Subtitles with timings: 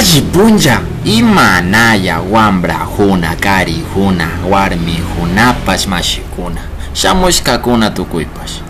[0.00, 6.60] Ajipunja, Imanaya, Wambra, Juna, Kari, Juna, Warmi, Junapash, Mashikuna,
[6.94, 8.60] Shamush Kakuna Tukuipash.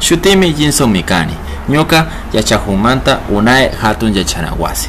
[0.00, 1.34] Shutimi Jinso Mikani,
[1.68, 4.88] Ñoka, Yachajumanta, Unae, Hatun Yachanawasi.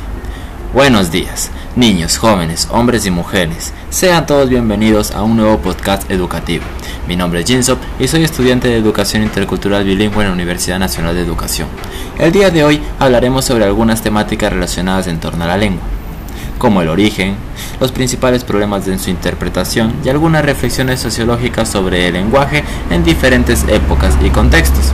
[0.74, 3.72] Buenos días, niños, jóvenes, hombres y mujeres.
[3.92, 6.66] Sean todos bienvenidos a un nuevo podcast educativo.
[7.06, 11.14] Mi nombre es Jinsop y soy estudiante de Educación Intercultural Bilingüe en la Universidad Nacional
[11.14, 11.68] de Educación.
[12.18, 15.84] El día de hoy hablaremos sobre algunas temáticas relacionadas en torno a la lengua,
[16.58, 17.36] como el origen,
[17.82, 23.66] los principales problemas en su interpretación y algunas reflexiones sociológicas sobre el lenguaje en diferentes
[23.68, 24.94] épocas y contextos.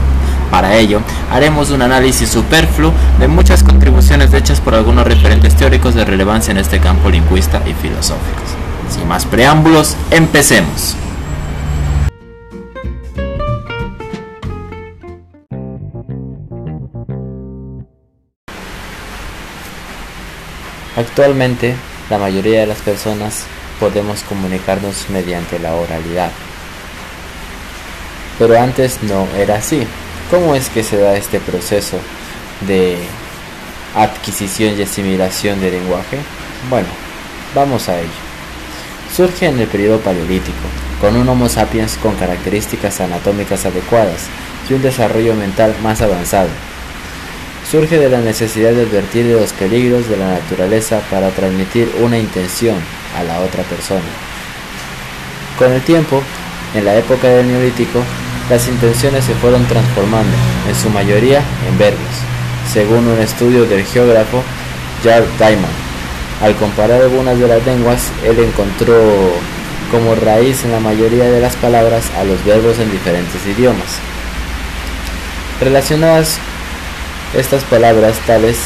[0.50, 6.04] Para ello, haremos un análisis superfluo de muchas contribuciones hechas por algunos referentes teóricos de
[6.04, 8.50] relevancia en este campo lingüista y filosóficos.
[8.88, 10.96] Sin más preámbulos, empecemos.
[21.00, 21.74] Actualmente,
[22.10, 23.44] la mayoría de las personas
[23.78, 26.30] podemos comunicarnos mediante la oralidad.
[28.38, 29.86] Pero antes no era así.
[30.30, 31.96] ¿Cómo es que se da este proceso
[32.68, 32.98] de
[33.96, 36.18] adquisición y asimilación del lenguaje?
[36.68, 36.88] Bueno,
[37.54, 38.20] vamos a ello.
[39.16, 40.58] Surge en el periodo paleolítico,
[41.00, 44.26] con un Homo sapiens con características anatómicas adecuadas
[44.68, 46.50] y un desarrollo mental más avanzado.
[47.70, 52.18] Surge de la necesidad de advertir de los peligros de la naturaleza para transmitir una
[52.18, 52.74] intención
[53.16, 54.00] a la otra persona.
[55.56, 56.20] Con el tiempo,
[56.74, 58.02] en la época del Neolítico,
[58.50, 60.36] las intenciones se fueron transformando,
[60.68, 62.10] en su mayoría en verbos,
[62.72, 64.42] según un estudio del geógrafo
[65.04, 65.78] Jarl Diamond.
[66.42, 68.98] Al comparar algunas de las lenguas, él encontró
[69.92, 74.00] como raíz en la mayoría de las palabras a los verbos en diferentes idiomas.
[75.60, 76.40] Relacionadas
[77.34, 78.58] estas palabras tales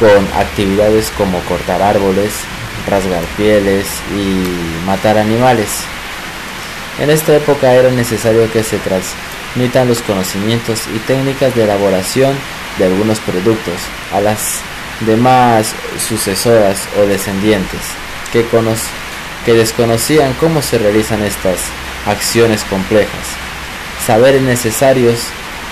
[0.00, 2.32] con actividades como cortar árboles,
[2.88, 3.86] rasgar pieles
[4.16, 5.68] y matar animales.
[6.98, 12.34] En esta época era necesario que se transmitan los conocimientos y técnicas de elaboración
[12.78, 13.74] de algunos productos
[14.12, 14.60] a las
[15.06, 15.74] demás
[16.08, 17.80] sucesoras o descendientes
[18.32, 18.44] que,
[19.52, 21.58] desconocían cómo se realizan estas
[22.06, 23.26] acciones complejas.
[24.06, 25.20] Saberes necesarios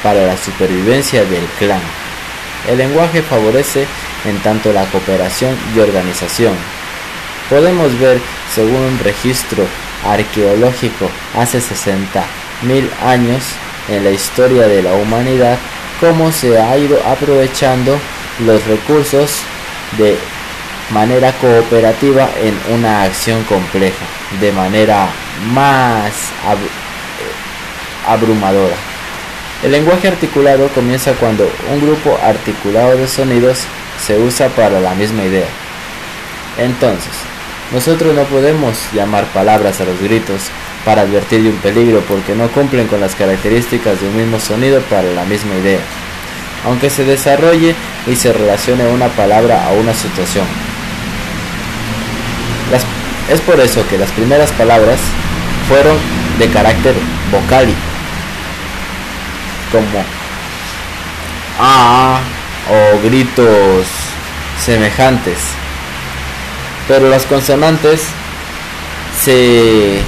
[0.02, 1.80] para la supervivencia del clan.
[2.68, 3.86] El lenguaje favorece
[4.24, 6.54] en tanto la cooperación y organización.
[7.48, 8.20] Podemos ver,
[8.52, 9.66] según un registro
[10.04, 13.44] arqueológico hace 60.000 años
[13.88, 15.58] en la historia de la humanidad,
[16.00, 17.98] cómo se ha ido aprovechando
[18.44, 19.42] los recursos
[19.96, 20.18] de
[20.90, 24.04] manera cooperativa en una acción compleja,
[24.40, 25.08] de manera
[25.52, 26.12] más
[28.06, 28.76] abrumadora.
[29.62, 33.60] El lenguaje articulado comienza cuando un grupo articulado de sonidos
[34.04, 35.46] se usa para la misma idea.
[36.58, 37.12] Entonces,
[37.72, 40.42] nosotros no podemos llamar palabras a los gritos
[40.84, 44.80] para advertir de un peligro porque no cumplen con las características de un mismo sonido
[44.82, 45.80] para la misma idea,
[46.66, 47.74] aunque se desarrolle
[48.06, 50.44] y se relacione una palabra a una situación.
[53.28, 55.00] es por eso que las primeras palabras
[55.66, 55.96] fueron
[56.38, 56.94] de carácter
[57.32, 57.95] vocálico
[59.76, 60.04] como
[61.58, 62.20] A
[62.70, 63.86] o gritos
[64.64, 65.38] semejantes.
[66.88, 68.02] Pero las consonantes
[69.22, 70.00] se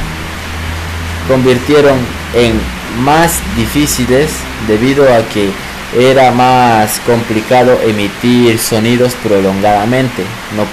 [1.26, 1.98] convirtieron
[2.34, 2.60] en
[3.02, 4.30] más difíciles
[4.66, 5.50] debido a que
[5.98, 10.22] era más complicado emitir sonidos prolongadamente.
[10.56, 10.64] No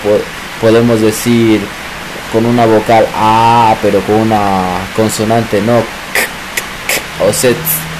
[0.62, 1.62] podemos decir
[2.32, 5.84] con una vocal A, pero con una consonante no.
[7.26, 7.95] o sets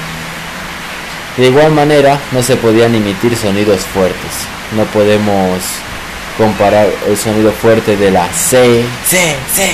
[1.36, 4.46] de igual manera, no se podían emitir sonidos fuertes.
[4.74, 5.60] No podemos
[6.38, 9.70] comparar el sonido fuerte de la C, C, C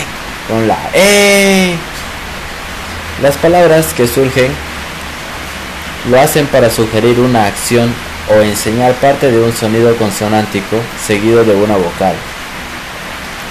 [0.49, 1.75] con la E.
[3.23, 4.51] Las palabras que surgen
[6.11, 7.95] lo hacen para sugerir una acción
[8.29, 12.15] o enseñar parte de un sonido consonántico seguido de una vocal.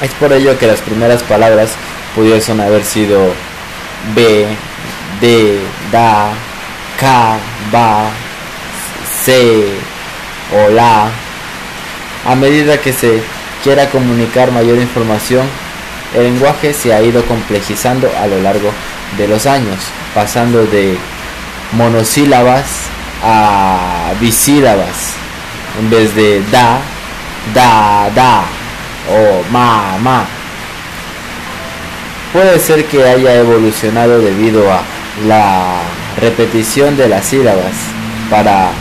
[0.01, 1.71] Es por ello que las primeras palabras
[2.15, 3.33] pudiesen haber sido
[4.15, 4.47] B,
[5.21, 5.59] D,
[5.91, 6.33] Da,
[7.01, 8.09] Ba,
[9.24, 9.65] C
[10.53, 11.09] o La.
[12.27, 13.24] A medida que se
[13.63, 15.48] quiera comunicar mayor información,
[16.15, 18.71] el lenguaje se ha ido complejizando a lo largo
[19.18, 19.80] de los años,
[20.13, 20.95] pasando de
[21.71, 22.65] monosílabas
[23.24, 25.13] a bisílabas,
[25.80, 26.80] en vez de da,
[27.56, 28.44] da, da
[29.09, 30.25] o ma, ma.
[32.31, 34.81] Puede ser que haya evolucionado debido a
[35.27, 35.81] la
[36.19, 37.73] repetición de las sílabas
[38.29, 38.71] para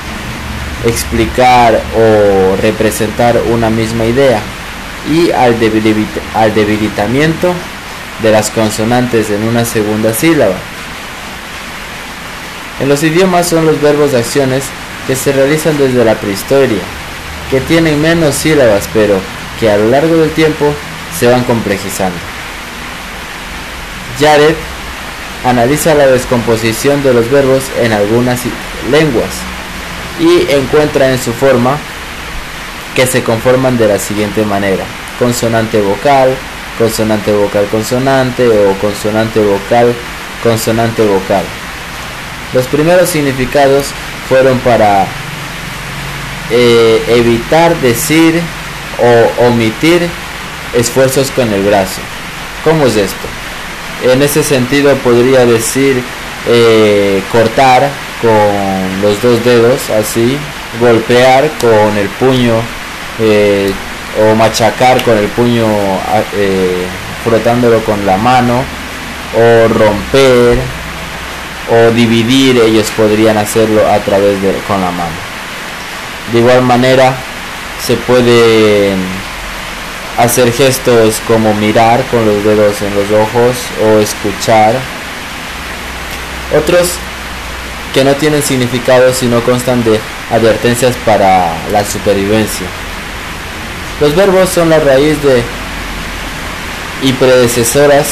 [0.86, 4.40] explicar o representar una misma idea.
[5.10, 7.54] y al, debilitamiento
[8.22, 10.56] de las consonantes en una segunda sílaba.
[12.80, 14.64] En los idiomas son los verbos de acciones
[15.06, 16.82] que se realizan desde la prehistoria,
[17.50, 19.18] que tienen menos sílabas pero
[19.58, 20.70] que a lo largo del tiempo
[21.18, 22.18] se van complejizando.
[24.18, 24.54] Jared
[25.44, 28.40] analiza la descomposición de los verbos en algunas
[28.90, 29.30] lenguas
[30.18, 31.78] y encuentra en su forma
[32.94, 34.84] que se conforman de la siguiente manera.
[35.18, 36.36] Consonante vocal,
[36.78, 39.94] consonante vocal consonante o consonante vocal
[40.42, 41.44] consonante vocal.
[42.54, 43.86] Los primeros significados
[44.28, 45.06] fueron para
[46.50, 48.40] eh, evitar decir
[48.98, 50.08] o omitir
[50.74, 52.00] esfuerzos con el brazo.
[52.64, 53.39] ¿Cómo es esto?
[54.02, 56.02] En ese sentido podría decir
[56.48, 57.90] eh, cortar
[58.22, 60.38] con los dos dedos así,
[60.80, 62.54] golpear con el puño
[63.20, 63.70] eh,
[64.22, 65.66] o machacar con el puño
[66.34, 66.86] eh,
[67.24, 68.62] frotándolo con la mano
[69.36, 70.58] o romper
[71.70, 75.30] o dividir ellos podrían hacerlo a través de con la mano.
[76.32, 77.14] De igual manera
[77.84, 78.94] se puede
[80.22, 84.74] hacer gestos como mirar con los dedos en los ojos o escuchar
[86.56, 86.92] otros
[87.94, 89.98] que no tienen significado sino constan de
[90.30, 92.66] advertencias para la supervivencia
[94.00, 95.42] los verbos son la raíz de
[97.02, 98.08] y predecesoras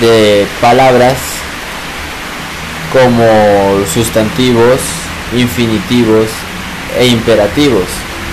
[0.00, 1.16] de palabras
[2.92, 4.80] como sustantivos,
[5.36, 6.28] infinitivos
[6.98, 7.84] e imperativos,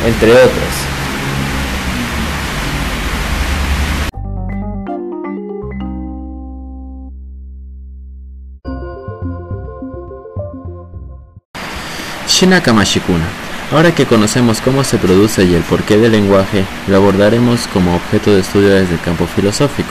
[0.05, 0.94] entre otros.
[12.35, 13.23] Shinaka Mashikuna
[13.71, 18.29] Ahora que conocemos cómo se produce y el porqué del lenguaje, lo abordaremos como objeto
[18.33, 19.87] de estudio desde el campo filosófico.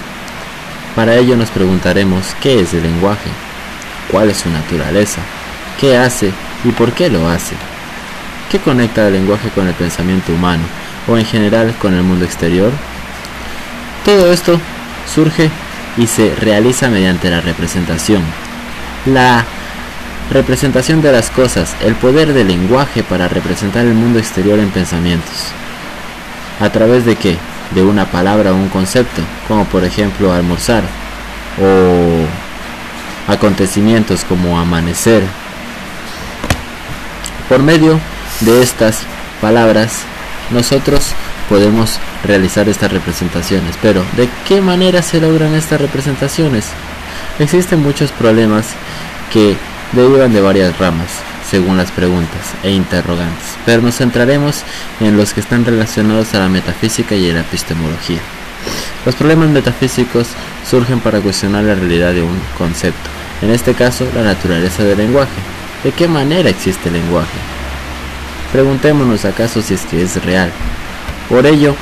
[0.94, 3.30] Para ello nos preguntaremos qué es el lenguaje,
[4.10, 5.22] cuál es su naturaleza,
[5.80, 6.32] qué hace
[6.64, 7.56] y por qué lo hace,
[8.50, 10.64] qué conecta el lenguaje con el pensamiento humano
[11.08, 12.70] o en general con el mundo exterior.
[14.04, 14.60] Todo esto
[15.12, 15.50] surge
[15.96, 18.22] y se realiza mediante la representación.
[19.06, 19.46] La
[20.30, 25.48] Representación de las cosas, el poder del lenguaje para representar el mundo exterior en pensamientos.
[26.60, 27.36] ¿A través de qué?
[27.74, 30.82] De una palabra o un concepto, como por ejemplo almorzar,
[31.60, 35.22] o acontecimientos como amanecer.
[37.48, 38.00] Por medio
[38.40, 39.00] de estas
[39.40, 40.00] palabras,
[40.50, 41.12] nosotros
[41.48, 43.76] podemos realizar estas representaciones.
[43.82, 46.68] Pero, ¿de qué manera se logran estas representaciones?
[47.38, 48.68] Existen muchos problemas
[49.32, 49.56] que
[49.94, 51.08] derivan de varias ramas,
[51.48, 54.62] según las preguntas e interrogantes, pero nos centraremos
[55.00, 58.18] en los que están relacionados a la metafísica y a la epistemología.
[59.06, 60.28] Los problemas metafísicos
[60.68, 63.08] surgen para cuestionar la realidad de un concepto,
[63.40, 65.30] en este caso la naturaleza del lenguaje.
[65.84, 67.38] ¿De qué manera existe el lenguaje?
[68.52, 70.50] Preguntémonos acaso si es que es real.
[71.28, 71.76] Por ello,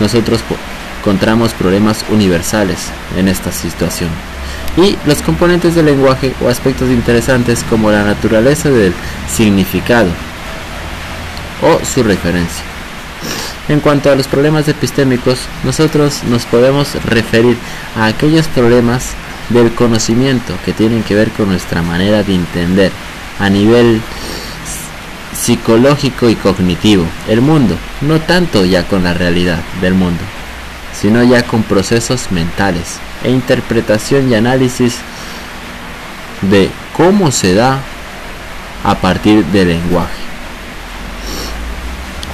[0.00, 0.40] nosotros
[1.00, 4.10] encontramos problemas universales en esta situación
[4.78, 8.94] y los componentes del lenguaje o aspectos interesantes como la naturaleza del
[9.28, 10.08] significado
[11.62, 12.64] o su referencia.
[13.68, 17.56] En cuanto a los problemas epistémicos, nosotros nos podemos referir
[17.96, 19.10] a aquellos problemas
[19.50, 22.92] del conocimiento que tienen que ver con nuestra manera de entender
[23.40, 24.00] a nivel
[25.34, 30.22] psicológico y cognitivo el mundo, no tanto ya con la realidad del mundo,
[30.92, 34.96] sino ya con procesos mentales e interpretación y análisis
[36.42, 37.80] de cómo se da
[38.84, 40.28] a partir del lenguaje.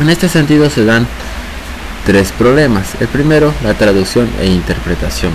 [0.00, 1.06] En este sentido se dan
[2.04, 2.96] tres problemas.
[3.00, 5.32] El primero, la traducción e interpretación.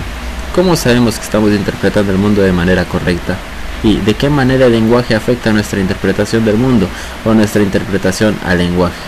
[0.54, 3.36] ¿Cómo sabemos que estamos interpretando el mundo de manera correcta?
[3.82, 6.88] ¿Y de qué manera el lenguaje afecta nuestra interpretación del mundo
[7.24, 9.00] o nuestra interpretación al lenguaje?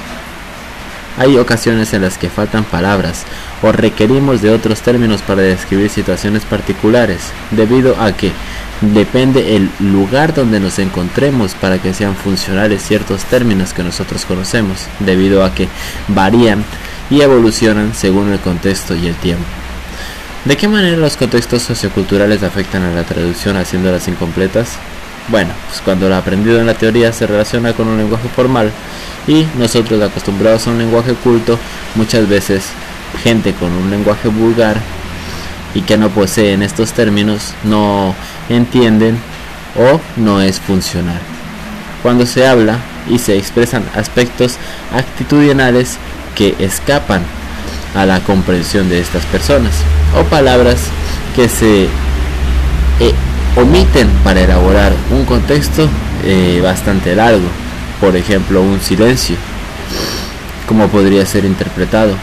[1.18, 3.24] Hay ocasiones en las que faltan palabras
[3.62, 7.20] o requerimos de otros términos para describir situaciones particulares,
[7.52, 8.32] debido a que
[8.80, 14.86] depende el lugar donde nos encontremos para que sean funcionales ciertos términos que nosotros conocemos,
[14.98, 15.68] debido a que
[16.08, 16.64] varían
[17.08, 19.44] y evolucionan según el contexto y el tiempo.
[20.44, 24.70] ¿De qué manera los contextos socioculturales afectan a la traducción haciéndolas incompletas?
[25.28, 28.72] Bueno, pues cuando lo aprendido en la teoría se relaciona con un lenguaje formal
[29.28, 31.60] y nosotros acostumbrados a un lenguaje culto,
[31.94, 32.64] muchas veces
[33.22, 34.76] gente con un lenguaje vulgar
[35.74, 38.14] y que no poseen estos términos no
[38.48, 39.18] entienden
[39.76, 41.20] o no es funcional.
[42.02, 42.78] Cuando se habla
[43.08, 44.56] y se expresan aspectos
[44.94, 45.98] actitudinales
[46.34, 47.22] que escapan
[47.94, 49.72] a la comprensión de estas personas
[50.18, 50.80] o palabras
[51.36, 53.14] que se eh,
[53.56, 55.88] omiten para elaborar un contexto
[56.24, 57.46] eh, bastante largo
[58.00, 59.36] por ejemplo un silencio
[60.66, 62.14] como podría ser interpretado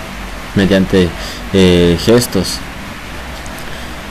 [0.56, 1.10] mediante
[1.54, 2.58] eh, gestos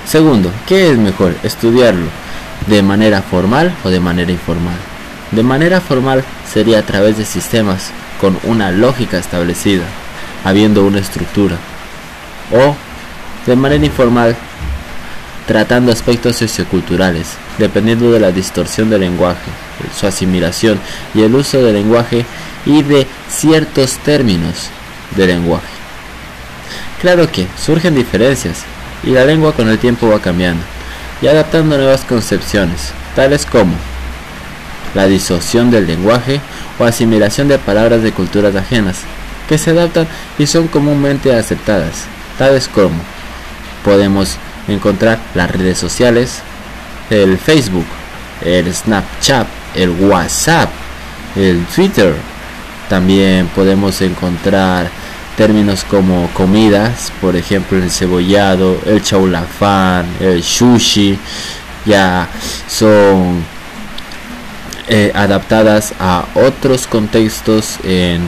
[0.07, 2.07] segundo ¿qué es mejor estudiarlo
[2.66, 4.76] de manera formal o de manera informal
[5.30, 7.90] de manera formal sería a través de sistemas
[8.21, 9.85] con una lógica establecida,
[10.45, 11.57] habiendo una estructura.
[12.52, 12.75] O
[13.47, 14.37] de manera informal,
[15.47, 19.50] tratando aspectos socioculturales, dependiendo de la distorsión del lenguaje,
[19.99, 20.80] su asimilación
[21.14, 22.25] y el uso del lenguaje
[22.64, 24.71] y de ciertos términos
[25.14, 25.77] del lenguaje.
[27.00, 28.64] Claro que surgen diferencias
[29.05, 30.62] y la lengua con el tiempo va cambiando
[31.23, 33.75] y adaptando nuevas concepciones, tales como
[34.95, 36.40] la disociación del lenguaje
[36.78, 38.99] o asimilación de palabras de culturas ajenas,
[39.49, 42.05] que se adaptan y son comúnmente aceptadas,
[42.37, 42.97] tales como
[43.85, 44.37] podemos
[44.67, 46.40] encontrar las redes sociales,
[47.11, 47.87] el Facebook,
[48.45, 50.69] el Snapchat, el WhatsApp,
[51.37, 52.14] el Twitter.
[52.88, 54.88] También podemos encontrar
[55.38, 61.16] términos como comidas, por ejemplo el cebollado, el chaulafán, el sushi,
[61.87, 62.28] ya
[62.66, 63.45] son
[64.88, 68.23] eh, adaptadas a otros contextos en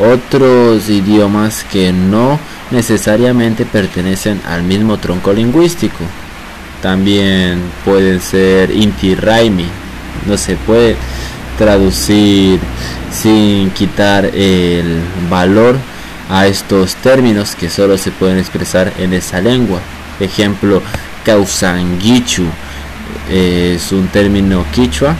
[0.00, 2.40] otros idiomas que no
[2.70, 6.02] necesariamente pertenecen al mismo tronco lingüístico.
[6.80, 9.66] También pueden ser inti raimi,
[10.26, 10.96] no se puede
[11.58, 12.58] traducir
[13.12, 15.76] sin quitar el valor
[16.28, 19.80] a estos términos que solo se pueden expresar en esa lengua.
[20.20, 20.82] Ejemplo,
[21.24, 22.46] kausangichu
[23.30, 25.14] es un término quichua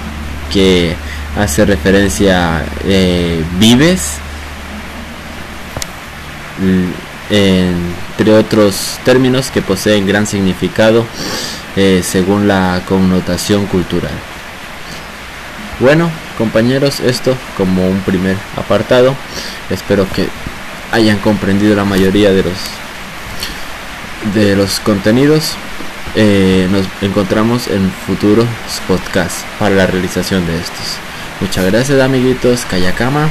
[0.52, 0.94] que
[1.38, 4.18] hace referencia a eh, vives,
[7.30, 11.06] entre otros términos que poseen gran significado
[11.76, 14.10] eh, según la connotación cultural.
[15.78, 19.14] Bueno, compañeros, esto como un primer apartado.
[19.70, 20.28] Espero que
[20.92, 22.58] hayan comprendido la mayoría de los
[24.34, 25.56] de los contenidos
[26.14, 28.46] eh, nos encontramos en futuros
[28.86, 30.96] podcasts para la realización de estos.
[31.40, 33.28] Muchas gracias amiguitos, Kayakama,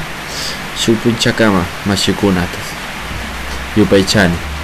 [0.80, 2.48] Shupunchakama, Mashikunatas,
[3.76, 4.57] Yupaichani.